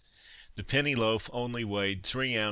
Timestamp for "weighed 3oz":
1.63-2.39